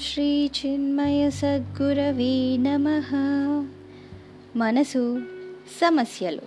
[0.00, 2.88] శ్రీ చిన్మయ సద్గురవే నమ.
[4.56, 5.22] మనసు
[5.80, 6.40] సమస్యలు.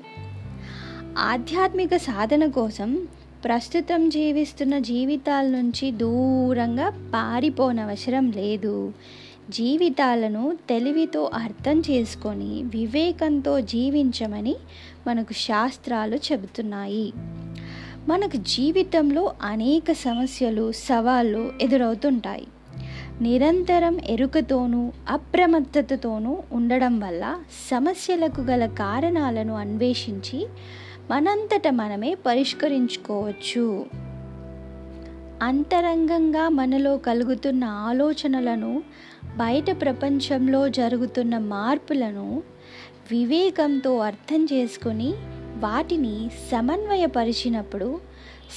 [1.18, 3.08] ఆధ్యాత్మిక సాధన కోసం
[3.44, 8.94] ప్రస్తుతం జీవిస్తున్న జీవితాల నుంచి దూరంగా పారిపోనవసరం లేదు.
[9.50, 14.56] జీవితాలను తెలివితో అర్థం చేసుకొని వివేకంతో జీవించమని
[15.08, 17.14] మనకు శాస్త్రాలు చెబుతున్నాయి.
[18.08, 22.48] మనకు జీవితంలో అనేక సమస్యలు సవాళ్ళు ఎదురవుతుంటాయి.
[23.22, 27.40] నిరంతరం ఎరుకతోనూ అప్రమత్తతతోనూ ఉండడం వల్ల
[27.72, 30.48] సమస్యలకు గల కారణాలను అన్వేషించి
[31.12, 33.86] మనంతట మనమే పరిష్కరించుకోవచ్చు.
[35.42, 38.84] అంతరంగంగా మనలో కలుగుతున్న ఆలోచనలను
[39.38, 42.44] బయట ప్రపంచంలో జరుగుతున్న మార్పులను
[43.12, 45.14] వివేకంతో అర్థం చేసుకొని
[45.58, 48.00] వాటిని సమన్వయపరిచినప్పుడు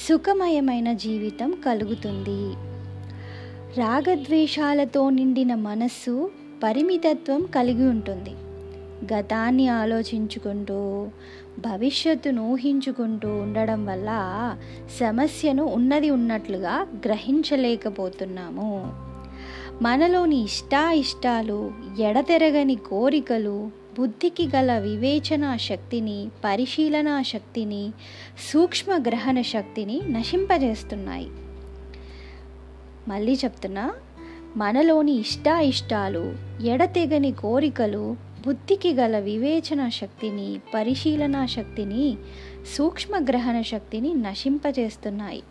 [0.08, 2.71] సుఖమయమైన జీవితం కలుగుతుంది.
[3.78, 6.30] రాగద్వేషాలతో నిండిన మనస్సు
[6.62, 8.30] పరిమితత్వం కలిగి ఉంటుంది.
[9.14, 11.08] గతాన్ని ఆలోచించుకుంటూ
[11.58, 14.10] భవిష్యత్తును ఊహించుకుంటూ ఉండడం వల్ల
[15.00, 18.92] సమస్యను ఉన్నది ఉన్నట్లుగా గ్రహించలేకపోతున్నాము.
[19.82, 27.92] మనలోని ఇష్టాయిష్టాలు ఎడతెరగని కోరికలు బుద్ధికి గల వివేచన శక్తిని పరిశీలన శక్తిని
[28.52, 31.28] సూక్ష్మ గ్రహణ శక్తిని నశింపజేస్తున్నాయి.
[33.08, 33.92] మళ్ళీ చెప్తున్నా
[34.56, 42.16] మనలోని ఇష్టాయిష్టాలు ఎడతెగని కోరికలు బుద్ధికి గల వివేచన శక్తిని పరిశీలన శక్తిని
[42.74, 45.42] సూక్ష్మ గ్రహణ శక్తిని నశింపజేస్తున్నాయి.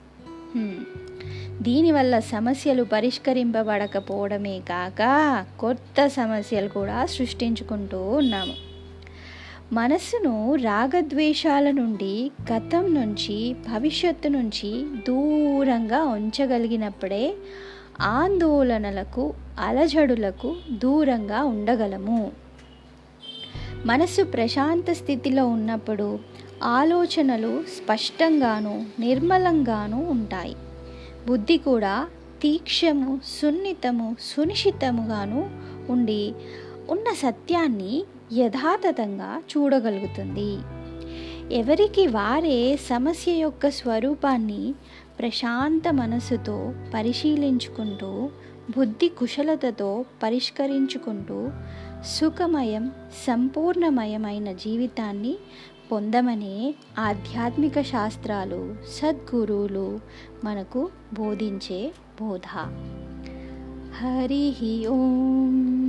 [1.61, 5.01] దీనివల్ల సమస్యలు పరిష్కరింపబడకపోవడమే కాక
[5.59, 8.70] కొత్త సమస్యలు కూడా సృష్టించుకుంటూ ఉన్నాము.
[9.73, 17.33] మనస్సును రాగద్వేషాల నుండి గతం నుంచి భవిష్యత్తు నుంచి దూరంగా ఉంచగలిగినప్పుడే
[18.01, 22.31] ఆందోళనలకు అలజడులకు దూరంగా ఉండగలము.
[23.85, 26.19] మనసు ప్రశాంత స్థితిలో ఉన్నప్పుడు
[26.63, 30.55] ఆలోచనలు స్పష్టంగాను నిర్మలంగాను ఉంటాయి.
[31.27, 32.07] బుద్ధి కూడా
[32.41, 35.49] తీక్షము సున్నితము సునిశ్చితముగాను
[35.89, 36.33] ఉండి
[36.89, 40.57] ఉన్న సత్యాన్ని యథాతథంగా చూడగలుగుతుంది.
[41.55, 44.73] ఎవరికి వారే సమస్య యొక్క స్వరూపాన్ని
[45.19, 48.29] ప్రశాంత మనసుతో పరిశీలించుకుంటూ
[48.77, 51.49] బుద్ధి కుశలతతో పరిష్కరించుకుంటూ
[52.05, 52.91] సుఖమయం
[53.27, 55.35] సంపూర్ణమయమైన జీవితాన్ని
[55.91, 59.99] పొందమనే ఆధ్యాత్మిక శాస్త్రాలు సద్గురువులు
[60.43, 62.57] మనకు బోధించే బోధ.
[63.95, 65.80] హరి ఓం.